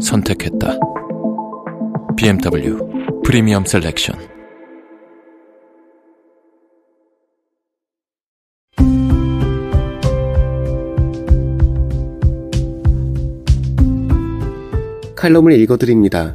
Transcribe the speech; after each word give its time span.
선택했다. 0.00 0.78
BMW 2.16 2.78
프리미엄 3.24 3.64
셀렉션. 3.64 4.16
칼럼을 15.16 15.52
읽어드립니다. 15.52 16.34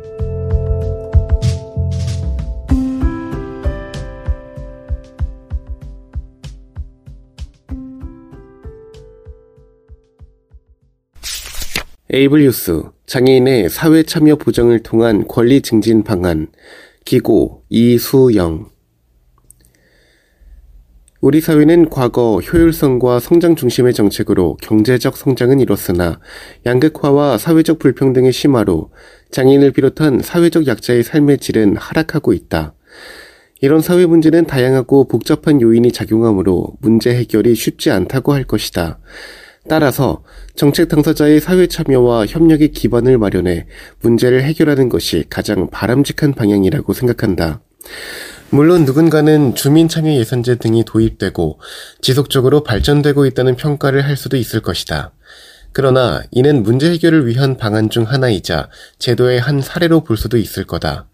에이블 12.13 12.41
뉴스 12.41 12.83
장애인의 13.05 13.69
사회 13.69 14.03
참여 14.03 14.35
보장을 14.35 14.77
통한 14.79 15.25
권리 15.29 15.61
증진 15.61 16.03
방안 16.03 16.47
기고 17.05 17.63
이수영 17.69 18.67
우리 21.21 21.39
사회는 21.39 21.89
과거 21.89 22.39
효율성과 22.39 23.21
성장 23.21 23.55
중심의 23.55 23.93
정책으로 23.93 24.57
경제적 24.61 25.15
성장은 25.15 25.61
이뤘으나 25.61 26.19
양극화와 26.65 27.37
사회적 27.37 27.79
불평등의 27.79 28.33
심화로 28.33 28.91
장애인을 29.31 29.71
비롯한 29.71 30.19
사회적 30.21 30.67
약자의 30.67 31.03
삶의 31.03 31.37
질은 31.37 31.77
하락하고 31.77 32.33
있다. 32.33 32.73
이런 33.61 33.79
사회 33.79 34.05
문제는 34.05 34.47
다양하고 34.47 35.07
복잡한 35.07 35.61
요인이 35.61 35.93
작용하므로 35.93 36.73
문제 36.81 37.15
해결이 37.15 37.55
쉽지 37.55 37.89
않다고 37.89 38.33
할 38.33 38.43
것이다. 38.43 38.99
따라서 39.69 40.23
정책 40.55 40.89
당사자의 40.89 41.39
사회 41.39 41.67
참여와 41.67 42.25
협력의 42.27 42.71
기반을 42.71 43.17
마련해 43.17 43.67
문제를 44.01 44.43
해결하는 44.43 44.89
것이 44.89 45.25
가장 45.29 45.69
바람직한 45.69 46.33
방향이라고 46.33 46.93
생각한다. 46.93 47.61
물론 48.49 48.83
누군가는 48.83 49.55
주민 49.55 49.87
참여 49.87 50.13
예산제 50.13 50.55
등이 50.55 50.83
도입되고 50.83 51.59
지속적으로 52.01 52.63
발전되고 52.63 53.25
있다는 53.27 53.55
평가를 53.55 54.03
할 54.03 54.17
수도 54.17 54.35
있을 54.35 54.59
것이다. 54.59 55.13
그러나 55.71 56.21
이는 56.31 56.63
문제 56.63 56.91
해결을 56.91 57.27
위한 57.27 57.55
방안 57.55 57.89
중 57.89 58.03
하나이자 58.03 58.69
제도의 58.99 59.39
한 59.39 59.61
사례로 59.61 60.03
볼 60.03 60.17
수도 60.17 60.37
있을 60.37 60.65
거다. 60.65 61.07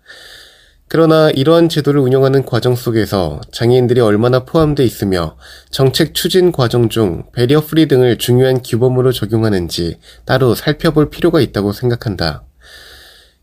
그러나 0.89 1.29
이러한 1.29 1.67
제도를 1.67 1.99
운영하는 1.99 2.45
과정 2.45 2.75
속에서 2.75 3.41
장애인들이 3.51 3.99
얼마나 3.99 4.45
포함되어 4.45 4.85
있으며 4.85 5.35
정책 5.69 6.13
추진 6.13 6.53
과정 6.53 6.87
중 6.87 7.25
배리어 7.33 7.61
프리 7.61 7.87
등을 7.89 8.17
중요한 8.17 8.61
규범으로 8.63 9.11
적용하는지 9.11 9.97
따로 10.25 10.55
살펴볼 10.55 11.09
필요가 11.09 11.41
있다고 11.41 11.73
생각한다. 11.73 12.43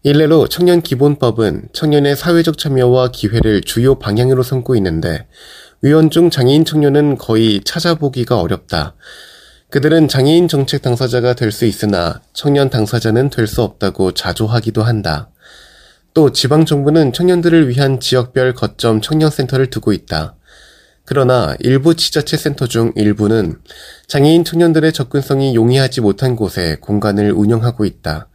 일례로 0.04 0.48
청년 0.48 0.80
기본법은 0.80 1.68
청년의 1.72 2.16
사회적 2.16 2.56
참여와 2.56 3.08
기회를 3.10 3.60
주요 3.62 3.98
방향으로 3.98 4.42
삼고 4.42 4.74
있는데 4.76 5.26
위원 5.82 6.08
중 6.10 6.30
장애인 6.30 6.64
청년은 6.64 7.18
거의 7.18 7.60
찾아보기가 7.62 8.40
어렵다. 8.40 8.94
그들은 9.70 10.08
장애인 10.08 10.48
정책 10.48 10.80
당사자가 10.82 11.34
될 11.34 11.52
수 11.52 11.66
있으나 11.66 12.22
청년 12.32 12.70
당사자는 12.70 13.28
될 13.28 13.46
수 13.46 13.62
없다고 13.62 14.12
자조하기도 14.12 14.82
한다. 14.82 15.30
또 16.14 16.30
지방정부는 16.30 17.12
청년들을 17.12 17.68
위한 17.68 17.98
지역별 17.98 18.54
거점 18.54 19.00
청년센터를 19.00 19.68
두고 19.68 19.92
있다. 19.92 20.36
그러나 21.04 21.56
일부 21.58 21.96
지자체 21.96 22.36
센터 22.36 22.68
중 22.68 22.92
일부는 22.94 23.58
장애인 24.06 24.44
청년들의 24.44 24.92
접근성이 24.92 25.56
용이하지 25.56 26.00
못한 26.00 26.36
곳에 26.36 26.76
공간을 26.80 27.32
운영하고 27.32 27.84
있다. 27.84 28.28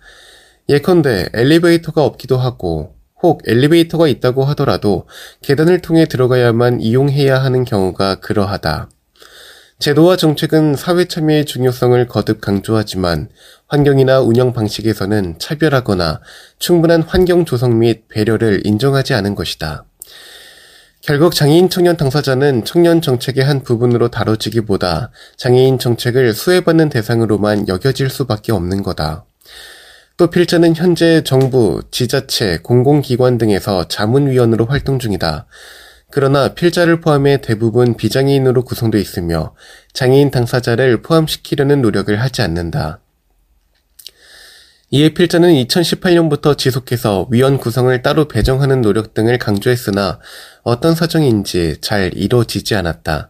예컨대 0.67 1.29
엘리베이터가 1.33 2.03
없기도 2.03 2.37
하고 2.37 2.95
혹 3.23 3.41
엘리베이터가 3.47 4.09
있다고 4.09 4.43
하더라도 4.43 5.07
계단을 5.41 5.79
통해 5.79 6.05
들어가야만 6.05 6.81
이용해야 6.81 7.41
하는 7.41 7.63
경우가 7.63 8.15
그러하다. 8.15 8.89
제도와 9.79 10.17
정책은 10.17 10.75
사회 10.75 11.05
참여의 11.05 11.45
중요성을 11.45 12.05
거듭 12.09 12.41
강조하지만 12.41 13.29
환경이나 13.69 14.19
운영 14.19 14.51
방식에서는 14.51 15.35
차별하거나 15.39 16.19
충분한 16.59 17.01
환경 17.03 17.45
조성 17.45 17.79
및 17.79 18.09
배려를 18.09 18.67
인정하지 18.67 19.13
않은 19.13 19.35
것이다. 19.35 19.85
결국 20.99 21.33
장애인 21.33 21.69
청년 21.69 21.95
당사자는 21.95 22.65
청년 22.65 23.01
정책의 23.01 23.45
한 23.45 23.63
부분으로 23.63 24.09
다뤄지기보다 24.09 25.11
장애인 25.37 25.79
정책을 25.79 26.33
수혜받는 26.33 26.89
대상으로만 26.89 27.69
여겨질 27.69 28.09
수밖에 28.09 28.51
없는 28.51 28.83
거다. 28.83 29.23
또 30.17 30.29
필자는 30.29 30.75
현재 30.75 31.23
정부, 31.23 31.81
지자체, 31.89 32.57
공공기관 32.63 33.37
등에서 33.37 33.87
자문위원으로 33.87 34.65
활동 34.65 34.99
중이다. 34.99 35.47
그러나 36.11 36.55
필자를 36.55 37.01
포함해 37.01 37.41
대부분 37.41 37.95
비장애인으로 37.95 38.63
구성되어 38.63 38.99
있으며 38.99 39.53
장애인 39.93 40.31
당사자를 40.31 41.01
포함시키려는 41.01 41.81
노력을 41.81 42.19
하지 42.19 42.41
않는다. 42.41 42.99
이에 44.91 45.09
필자는 45.13 45.49
2018년부터 45.53 46.57
지속해서 46.57 47.27
위원 47.29 47.59
구성을 47.59 48.01
따로 48.01 48.27
배정하는 48.27 48.81
노력 48.81 49.13
등을 49.13 49.37
강조했으나 49.37 50.19
어떤 50.63 50.95
사정인지 50.95 51.77
잘 51.79 52.11
이루어지지 52.15 52.73
않았다. 52.73 53.29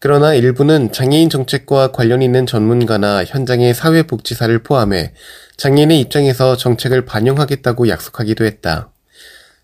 그러나 0.00 0.34
일부는 0.34 0.90
장애인 0.90 1.30
정책과 1.30 1.92
관련 1.92 2.22
있는 2.22 2.44
전문가나 2.44 3.24
현장의 3.24 3.72
사회복지사를 3.74 4.62
포함해 4.64 5.12
장애인의 5.56 6.00
입장에서 6.00 6.56
정책을 6.56 7.04
반영하겠다고 7.04 7.88
약속하기도 7.88 8.44
했다. 8.44 8.90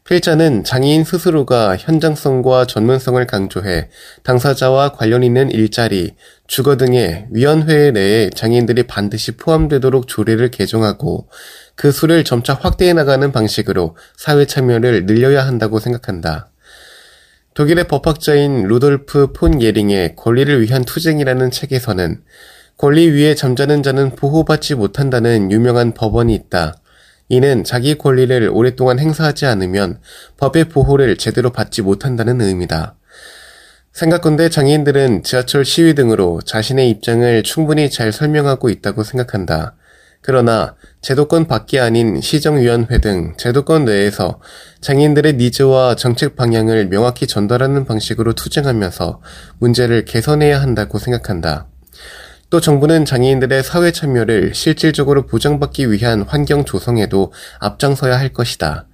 필자는 0.05 0.65
장애인 0.65 1.03
스스로가 1.03 1.79
현장성과 1.79 2.67
전문성을 2.67 3.27
강조해 3.27 3.89
당사자와 4.23 4.91
관련 4.91 5.23
있는 5.23 5.51
일자리, 5.51 6.15
주거 6.47 6.77
등의 6.77 7.29
위원회 7.31 7.91
내에 7.91 8.29
장애인들이 8.29 8.83
반드시 8.83 9.33
포함되도록 9.33 10.07
조례를 10.07 10.51
개정하고 10.51 11.31
그 11.75 11.91
수를 11.91 12.23
점차 12.23 12.53
확대해 12.53 12.93
나가는 12.93 13.33
방식으로 13.33 13.97
사회 14.15 14.45
참여를 14.45 15.07
늘려야 15.07 15.47
한다고 15.47 15.79
생각한다. 15.79 16.51
독일의 17.55 17.89
법학자인 17.89 18.65
루돌프 18.65 19.33
폰 19.33 19.63
예링의 19.63 20.17
권리를 20.17 20.61
위한 20.61 20.85
투쟁이라는 20.85 21.51
책에서는 21.51 22.23
권리 22.77 23.09
위에 23.09 23.35
잠자는 23.35 23.83
자는 23.83 24.11
보호받지 24.11 24.75
못한다는 24.75 25.51
유명한 25.51 25.95
법원이 25.95 26.35
있다. 26.35 26.75
이는 27.29 27.65
자기 27.65 27.97
권리를 27.97 28.49
오랫동안 28.53 28.99
행사하지 28.99 29.47
않으면 29.47 29.99
법의 30.37 30.69
보호를 30.69 31.17
제대로 31.17 31.51
받지 31.51 31.83
못한다는 31.83 32.41
의미다. 32.41 32.97
생각건대 33.93 34.49
장애인들은 34.49 35.23
지하철 35.23 35.65
시위 35.65 35.95
등으로 35.95 36.41
자신의 36.45 36.91
입장을 36.91 37.43
충분히 37.45 37.89
잘 37.91 38.13
설명하고 38.13 38.69
있다고 38.69 39.05
생각한다. 39.05 39.77
그러나 40.21 40.75
제도권 41.01 41.47
밖이 41.47 41.79
아닌 41.79 42.21
시정위원회 42.21 42.99
등 42.99 43.35
제도권 43.37 43.85
내에서 43.85 44.41
장애인들의 44.81 45.35
니즈와 45.35 45.97
정책 45.97 46.35
방향을 46.35 46.89
명확히 46.89 47.27
전달하는 47.27 47.85
방식으로 47.85 48.33
투쟁하면서 48.33 49.21
문제를 49.59 50.07
개선해야 50.07 50.61
한다고 50.61 50.99
생각한다. 50.99 51.69
또 52.55 52.61
정부는 52.61 53.05
장애인들의 53.05 53.65
사회 53.65 53.91
참여를 53.91 54.55
실질적으로 54.55 55.27
보장받기 55.27 55.91
위한 55.91 56.23
환경 56.23 56.65
조성에도 56.65 57.33
앞장서야 57.59 58.17
할 58.17 58.29
것이다. 58.29 58.87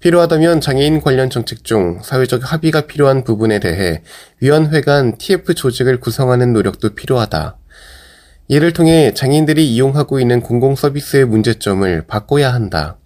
필요하다면 0.00 0.60
장애인 0.60 1.00
관련 1.00 1.30
정책 1.30 1.62
중 1.62 2.00
사회적 2.02 2.52
합의가 2.52 2.88
필요한 2.88 3.22
부분에 3.22 3.60
대해 3.60 4.02
위원회 4.40 4.80
간 4.80 5.16
TF 5.16 5.54
조직을 5.54 6.00
구성하는 6.00 6.52
노력도 6.52 6.96
필요하다. 6.96 7.56
이를 8.48 8.72
통해 8.72 9.14
장애인들이 9.14 9.72
이용하고 9.74 10.18
있는 10.18 10.40
공공 10.40 10.74
서비스의 10.74 11.24
문제점을 11.24 12.04
바꿔야 12.08 12.52
한다. 12.52 12.98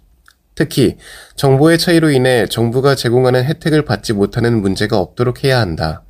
특히 0.55 0.97
정보의 1.35 1.77
차이로 1.77 2.09
인해 2.09 2.47
정부가 2.47 2.95
제공하는 2.95 3.43
혜택을 3.43 3.85
받지 3.85 4.13
못하는 4.13 4.59
문제가 4.59 4.97
없도록 4.97 5.43
해야 5.43 5.59
한다. 5.59 6.03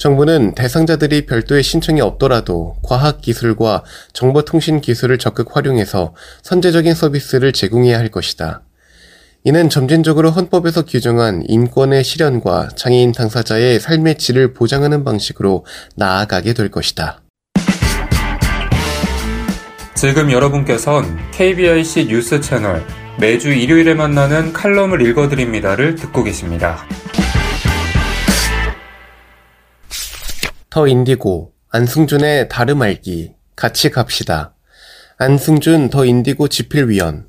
정부는 0.00 0.54
대상자들이 0.54 1.26
별도의 1.26 1.62
신청이 1.62 2.00
없더라도 2.00 2.76
과학기술과 2.82 3.84
정보통신 4.14 4.80
기술을 4.80 5.18
적극 5.18 5.54
활용해서 5.54 6.14
선제적인 6.42 6.94
서비스를 6.94 7.52
제공해야 7.52 7.98
할 7.98 8.08
것이다. 8.08 8.62
이는 9.44 9.68
점진적으로 9.68 10.30
헌법에서 10.30 10.86
규정한 10.86 11.42
인권의 11.46 12.02
실현과 12.02 12.70
장애인 12.76 13.12
당사자의 13.12 13.78
삶의 13.78 14.16
질을 14.16 14.54
보장하는 14.54 15.04
방식으로 15.04 15.66
나아가게 15.96 16.54
될 16.54 16.70
것이다. 16.70 17.20
지금 19.94 20.32
여러분께선 20.32 21.30
KBIC 21.32 22.06
뉴스 22.06 22.40
채널 22.40 22.82
매주 23.18 23.52
일요일에 23.52 23.92
만나는 23.92 24.54
칼럼을 24.54 25.06
읽어드립니다를 25.06 25.94
듣고 25.96 26.24
계십니다. 26.24 26.86
더 30.70 30.86
인디고, 30.86 31.52
안승준의 31.70 32.48
다름 32.48 32.80
알기, 32.80 33.32
같이 33.56 33.90
갑시다. 33.90 34.54
안승준 35.18 35.90
더 35.90 36.04
인디고 36.04 36.46
지필위원. 36.46 37.26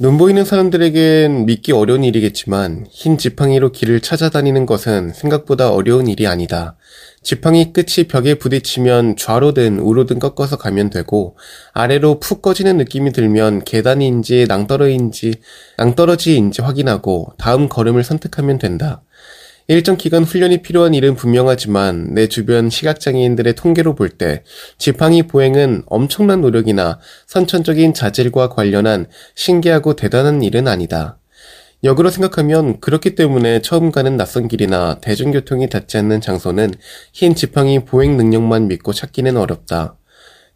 눈 0.00 0.18
보이는 0.18 0.44
사람들에겐 0.44 1.46
믿기 1.46 1.70
어려운 1.70 2.02
일이겠지만 2.02 2.86
흰 2.90 3.16
지팡이로 3.16 3.70
길을 3.70 4.00
찾아다니는 4.00 4.66
것은 4.66 5.12
생각보다 5.12 5.70
어려운 5.70 6.08
일이 6.08 6.26
아니다. 6.26 6.76
지팡이 7.22 7.72
끝이 7.72 8.08
벽에 8.08 8.34
부딪히면 8.34 9.14
좌로든 9.16 9.78
우로든 9.78 10.18
꺾어서 10.18 10.56
가면 10.56 10.90
되고 10.90 11.36
아래로 11.72 12.18
푹 12.18 12.42
꺼지는 12.42 12.78
느낌이 12.78 13.12
들면 13.12 13.62
계단인지 13.62 14.46
낭떠러인지 14.48 15.36
낭떠러지인지 15.78 16.62
확인하고 16.62 17.34
다음 17.38 17.68
걸음을 17.68 18.02
선택하면 18.02 18.58
된다. 18.58 19.04
일정 19.66 19.96
기간 19.96 20.24
훈련이 20.24 20.60
필요한 20.62 20.92
일은 20.92 21.14
분명하지만 21.16 22.12
내 22.12 22.26
주변 22.28 22.68
시각장애인들의 22.68 23.54
통계로 23.54 23.94
볼 23.94 24.10
때 24.10 24.42
지팡이 24.78 25.22
보행은 25.26 25.84
엄청난 25.86 26.42
노력이나 26.42 27.00
선천적인 27.26 27.94
자질과 27.94 28.50
관련한 28.50 29.06
신기하고 29.34 29.96
대단한 29.96 30.42
일은 30.42 30.68
아니다. 30.68 31.18
역으로 31.82 32.10
생각하면 32.10 32.78
그렇기 32.80 33.14
때문에 33.14 33.60
처음 33.62 33.90
가는 33.90 34.16
낯선 34.16 34.48
길이나 34.48 34.98
대중교통이 35.00 35.68
닿지 35.68 35.96
않는 35.98 36.20
장소는 36.20 36.74
흰 37.12 37.34
지팡이 37.34 37.84
보행 37.84 38.16
능력만 38.16 38.68
믿고 38.68 38.92
찾기는 38.92 39.36
어렵다. 39.36 39.96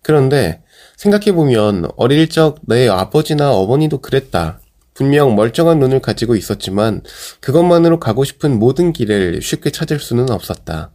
그런데 0.02 0.62
생각해보면 0.96 1.90
어릴 1.96 2.28
적 2.28 2.56
내 2.66 2.88
아버지나 2.88 3.52
어머니도 3.52 3.99
그랬다. 4.00 4.61
분명 4.99 5.37
멀쩡한 5.37 5.79
눈을 5.79 6.00
가지고 6.00 6.35
있었지만 6.35 7.03
그것만으로 7.39 8.00
가고 8.00 8.25
싶은 8.25 8.59
모든 8.59 8.93
길을 8.93 9.41
쉽게 9.43 9.71
찾을 9.71 10.00
수는 10.00 10.29
없었다. 10.29 10.91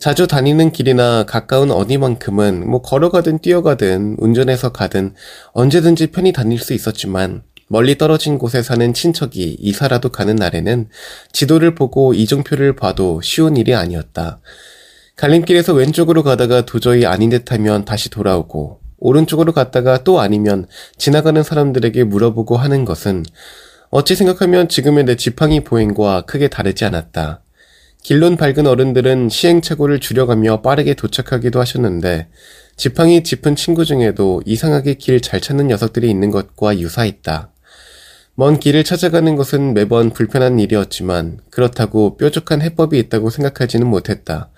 자주 0.00 0.26
다니는 0.26 0.72
길이나 0.72 1.22
가까운 1.26 1.70
어디만큼은 1.70 2.68
뭐 2.68 2.82
걸어가든 2.82 3.38
뛰어가든 3.38 4.16
운전해서 4.18 4.72
가든 4.72 5.14
언제든지 5.52 6.08
편히 6.08 6.32
다닐 6.32 6.58
수 6.58 6.72
있었지만 6.72 7.44
멀리 7.68 7.96
떨어진 7.96 8.36
곳에 8.36 8.64
사는 8.64 8.92
친척이 8.92 9.58
이사라도 9.60 10.08
가는 10.08 10.34
날에는 10.34 10.88
지도를 11.30 11.76
보고 11.76 12.12
이정표를 12.12 12.74
봐도 12.74 13.20
쉬운 13.22 13.56
일이 13.56 13.76
아니었다. 13.76 14.40
갈림길에서 15.14 15.74
왼쪽으로 15.74 16.24
가다가 16.24 16.62
도저히 16.62 17.06
아닌 17.06 17.30
듯 17.30 17.52
하면 17.52 17.84
다시 17.84 18.10
돌아오고 18.10 18.79
오른쪽으로 19.00 19.52
갔다가 19.52 20.04
또 20.04 20.20
아니면 20.20 20.66
지나가는 20.96 21.42
사람들에게 21.42 22.04
물어보고 22.04 22.56
하는 22.56 22.84
것은 22.84 23.24
어찌 23.90 24.14
생각하면 24.14 24.68
지금의 24.68 25.04
내 25.04 25.16
지팡이 25.16 25.64
보행과 25.64 26.22
크게 26.22 26.48
다르지 26.48 26.84
않았다. 26.84 27.42
길론 28.02 28.36
밝은 28.36 28.66
어른들은 28.66 29.28
시행착오를 29.28 30.00
줄여가며 30.00 30.62
빠르게 30.62 30.94
도착하기도 30.94 31.60
하셨는데 31.60 32.28
지팡이 32.76 33.22
짚은 33.22 33.56
친구 33.56 33.84
중에도 33.84 34.42
이상하게 34.46 34.94
길 34.94 35.20
잘 35.20 35.40
찾는 35.40 35.66
녀석들이 35.68 36.08
있는 36.08 36.30
것과 36.30 36.78
유사했다. 36.78 37.50
먼 38.36 38.58
길을 38.58 38.84
찾아가는 38.84 39.36
것은 39.36 39.74
매번 39.74 40.10
불편한 40.10 40.58
일이었지만 40.58 41.40
그렇다고 41.50 42.16
뾰족한 42.16 42.62
해법이 42.62 42.98
있다고 42.98 43.28
생각하지는 43.28 43.86
못했다. 43.86 44.48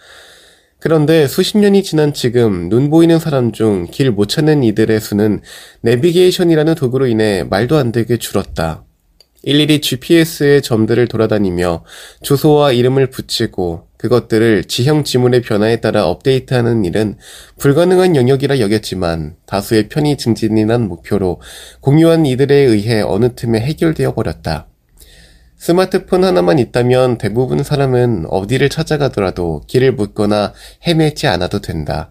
그런데 0.82 1.28
수십 1.28 1.58
년이 1.58 1.84
지난 1.84 2.12
지금 2.12 2.68
눈 2.68 2.90
보이는 2.90 3.20
사람 3.20 3.52
중 3.52 3.86
길 3.86 4.10
못 4.10 4.26
찾는 4.28 4.64
이들의 4.64 5.00
수는 5.00 5.40
내비게이션이라는 5.82 6.74
도구로 6.74 7.06
인해 7.06 7.44
말도 7.44 7.76
안 7.76 7.92
되게 7.92 8.16
줄었다. 8.16 8.84
일일이 9.44 9.80
GPS의 9.80 10.60
점들을 10.62 11.06
돌아다니며 11.06 11.84
주소와 12.22 12.72
이름을 12.72 13.10
붙이고 13.10 13.86
그것들을 13.96 14.64
지형 14.64 15.04
지문의 15.04 15.42
변화에 15.42 15.76
따라 15.80 16.08
업데이트하는 16.08 16.84
일은 16.84 17.16
불가능한 17.58 18.16
영역이라 18.16 18.58
여겼지만 18.58 19.36
다수의 19.46 19.88
편의 19.88 20.18
증진이란 20.18 20.88
목표로 20.88 21.40
공유한 21.80 22.26
이들에 22.26 22.54
의해 22.56 23.02
어느 23.02 23.36
틈에 23.36 23.60
해결되어 23.60 24.14
버렸다. 24.14 24.66
스마트폰 25.62 26.24
하나만 26.24 26.58
있다면 26.58 27.18
대부분 27.18 27.62
사람은 27.62 28.26
어디를 28.28 28.68
찾아가더라도 28.68 29.62
길을 29.68 29.92
묻거나 29.92 30.54
헤매지 30.84 31.28
않아도 31.28 31.60
된다. 31.60 32.10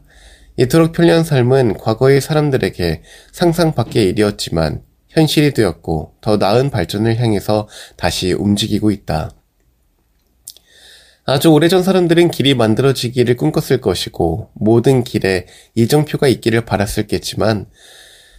이토록 0.56 0.94
편리한 0.94 1.26
삶은 1.26 1.74
과거의 1.74 2.22
사람들에게 2.22 3.04
상상 3.34 3.76
밖의 3.76 4.08
일이었지만 4.08 4.84
현실이 5.10 5.54
되었고 5.54 6.14
더 6.22 6.38
나은 6.38 6.70
발전을 6.70 7.20
향해서 7.20 7.68
다시 7.98 8.32
움직이고 8.32 8.90
있다. 8.90 9.32
아주 11.26 11.50
오래전 11.50 11.84
사람들은 11.84 12.32
길이 12.32 12.54
만들어지기를 12.54 13.36
꿈꿨을 13.36 13.82
것이고 13.82 14.52
모든 14.54 15.04
길에 15.04 15.46
이정표가 15.76 16.30
있기를 16.30 16.62
바랐을겠지만 16.64 17.66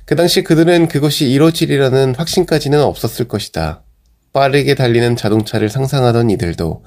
그 0.06 0.16
당시 0.16 0.42
그들은 0.42 0.88
그것이 0.88 1.28
이루어지리라는 1.28 2.14
확신까지는 2.14 2.80
없었을 2.80 3.28
것이다. 3.28 3.84
빠르게 4.32 4.74
달리는 4.74 5.14
자동차를 5.16 5.68
상상하던 5.68 6.30
이들도 6.30 6.84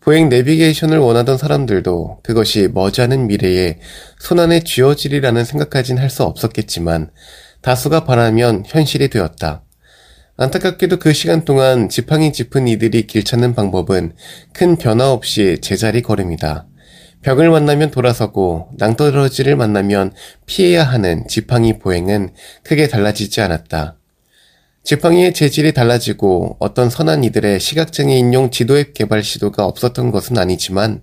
보행 0.00 0.28
내비게이션을 0.28 0.98
원하던 0.98 1.38
사람들도 1.38 2.20
그것이 2.22 2.68
머지않은 2.72 3.26
미래에 3.26 3.78
손안에 4.20 4.60
쥐어지리라는 4.60 5.44
생각까진 5.44 5.98
할 5.98 6.10
수 6.10 6.22
없었겠지만 6.24 7.10
다수가 7.62 8.04
바라면 8.04 8.64
현실이 8.66 9.08
되었다. 9.08 9.62
안타깝게도 10.36 10.98
그 10.98 11.12
시간 11.12 11.44
동안 11.44 11.88
지팡이 11.88 12.32
짚은 12.32 12.68
이들이 12.68 13.06
길 13.06 13.24
찾는 13.24 13.54
방법은 13.54 14.14
큰 14.52 14.76
변화 14.76 15.10
없이 15.10 15.58
제자리 15.62 16.02
걸음이다. 16.02 16.66
벽을 17.22 17.48
만나면 17.50 17.90
돌아서고 17.90 18.68
낭떠러지를 18.76 19.56
만나면 19.56 20.12
피해야 20.44 20.84
하는 20.84 21.26
지팡이 21.26 21.78
보행은 21.78 22.34
크게 22.64 22.88
달라지지 22.88 23.40
않았다. 23.40 23.96
지팡이의 24.84 25.32
재질이 25.32 25.72
달라지고 25.72 26.58
어떤 26.60 26.90
선한 26.90 27.24
이들의 27.24 27.58
시각장애인용 27.58 28.50
지도앱 28.50 28.92
개발 28.92 29.22
시도가 29.22 29.64
없었던 29.64 30.10
것은 30.10 30.36
아니지만 30.36 31.02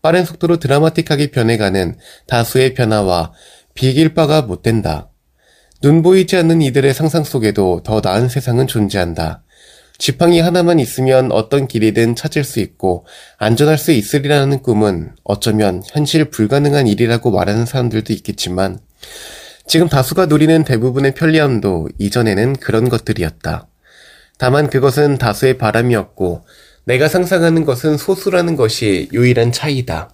빠른 0.00 0.24
속도로 0.24 0.58
드라마틱하게 0.58 1.32
변해가는 1.32 1.96
다수의 2.28 2.74
변화와 2.74 3.32
비길 3.74 4.14
바가 4.14 4.42
못 4.42 4.62
된다. 4.62 5.10
눈 5.82 6.02
보이지 6.02 6.36
않는 6.36 6.62
이들의 6.62 6.94
상상 6.94 7.24
속에도 7.24 7.82
더 7.84 8.00
나은 8.02 8.28
세상은 8.28 8.68
존재한다. 8.68 9.42
지팡이 9.98 10.38
하나만 10.38 10.78
있으면 10.78 11.32
어떤 11.32 11.66
길이든 11.66 12.14
찾을 12.14 12.44
수 12.44 12.60
있고 12.60 13.04
안전할 13.36 13.78
수 13.78 13.90
있으리라는 13.90 14.62
꿈은 14.62 15.16
어쩌면 15.24 15.82
현실 15.86 16.26
불가능한 16.30 16.86
일이라고 16.86 17.32
말하는 17.32 17.66
사람들도 17.66 18.12
있겠지만 18.12 18.78
지금 19.68 19.86
다수가 19.86 20.26
누리는 20.26 20.64
대부분의 20.64 21.14
편리함도 21.14 21.90
이전에는 21.98 22.54
그런 22.54 22.88
것들이었다. 22.88 23.68
다만 24.38 24.70
그것은 24.70 25.18
다수의 25.18 25.58
바람이었고 25.58 26.46
내가 26.84 27.06
상상하는 27.06 27.66
것은 27.66 27.98
소수라는 27.98 28.56
것이 28.56 29.10
유일한 29.12 29.52
차이다. 29.52 30.08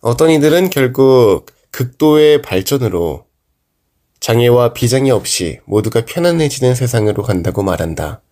어떤 0.00 0.30
이들은 0.30 0.70
결국 0.70 1.44
극도의 1.70 2.40
발전으로 2.40 3.26
장애와 4.20 4.72
비장애 4.72 5.10
없이 5.10 5.60
모두가 5.66 6.06
편안해지는 6.06 6.74
세상으로 6.74 7.22
간다고 7.22 7.62
말한다. 7.62 8.22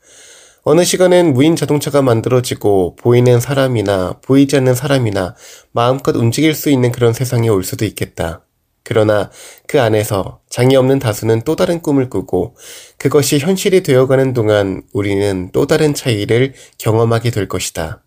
어느 0.62 0.84
시간엔 0.84 1.34
무인 1.34 1.54
자동차가 1.54 2.00
만들어지고 2.00 2.96
보이는 2.96 3.40
사람이나 3.40 4.20
보이지 4.22 4.56
않는 4.56 4.74
사람이나 4.74 5.34
마음껏 5.72 6.16
움직일 6.16 6.54
수 6.54 6.70
있는 6.70 6.92
그런 6.92 7.12
세상이 7.12 7.50
올 7.50 7.62
수도 7.62 7.84
있겠다. 7.84 8.47
그러나 8.88 9.30
그 9.66 9.82
안에서 9.82 10.40
장이 10.48 10.74
없는 10.74 10.98
다수는 10.98 11.42
또 11.42 11.56
다른 11.56 11.82
꿈을 11.82 12.08
꾸고 12.08 12.56
그것이 12.96 13.38
현실이 13.38 13.82
되어가는 13.82 14.32
동안 14.32 14.82
우리는 14.94 15.50
또 15.52 15.66
다른 15.66 15.92
차이를 15.92 16.54
경험하게 16.78 17.30
될 17.30 17.48
것이다. 17.48 18.02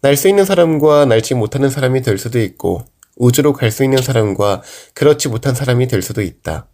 날 0.00 0.16
수 0.16 0.28
있는 0.28 0.44
사람과 0.44 1.04
날지 1.04 1.34
못하는 1.34 1.70
사람이 1.70 2.02
될 2.02 2.18
수도 2.18 2.40
있고 2.40 2.82
우주로 3.16 3.52
갈 3.52 3.70
수 3.70 3.84
있는 3.84 4.02
사람과 4.02 4.62
그렇지 4.94 5.28
못한 5.28 5.54
사람이 5.54 5.86
될 5.86 6.02
수도 6.02 6.20
있다. 6.20 6.66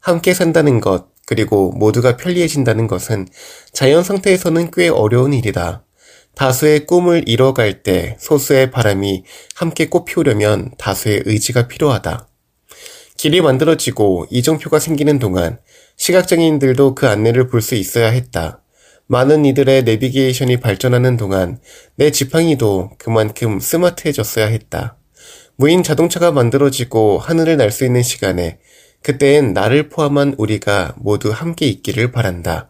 함께 0.00 0.34
산다는 0.34 0.80
것, 0.80 1.06
그리고 1.26 1.70
모두가 1.70 2.16
편리해진다는 2.16 2.88
것은 2.88 3.28
자연 3.72 4.02
상태에서는 4.02 4.72
꽤 4.72 4.88
어려운 4.88 5.32
일이다. 5.32 5.84
다수의 6.34 6.86
꿈을 6.86 7.22
이뤄갈 7.28 7.84
때 7.84 8.16
소수의 8.18 8.72
바람이 8.72 9.22
함께 9.54 9.86
꽃피우려면 9.88 10.72
다수의 10.76 11.22
의지가 11.26 11.68
필요하다. 11.68 12.29
길이 13.20 13.42
만들어지고 13.42 14.28
이정표가 14.30 14.78
생기는 14.78 15.18
동안 15.18 15.58
시각장애인들도 15.98 16.94
그 16.94 17.06
안내를 17.06 17.48
볼 17.48 17.60
수 17.60 17.74
있어야 17.74 18.08
했다. 18.08 18.62
많은 19.08 19.44
이들의 19.44 19.84
내비게이션이 19.84 20.58
발전하는 20.60 21.18
동안 21.18 21.58
내 21.96 22.10
지팡이도 22.12 22.92
그만큼 22.96 23.60
스마트해졌어야 23.60 24.46
했다. 24.46 24.96
무인 25.56 25.82
자동차가 25.82 26.32
만들어지고 26.32 27.18
하늘을 27.18 27.58
날 27.58 27.70
수 27.70 27.84
있는 27.84 28.02
시간에 28.02 28.58
그때엔 29.02 29.52
나를 29.52 29.90
포함한 29.90 30.36
우리가 30.38 30.94
모두 30.96 31.30
함께 31.30 31.66
있기를 31.66 32.12
바란다. 32.12 32.69